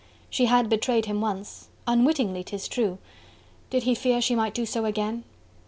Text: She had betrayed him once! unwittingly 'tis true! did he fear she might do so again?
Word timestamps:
She 0.31 0.45
had 0.45 0.67
betrayed 0.67 1.05
him 1.05 1.21
once! 1.21 1.69
unwittingly 1.85 2.43
'tis 2.43 2.67
true! 2.67 2.97
did 3.69 3.83
he 3.83 3.93
fear 3.93 4.19
she 4.19 4.33
might 4.33 4.55
do 4.55 4.65
so 4.65 4.85
again? 4.85 5.23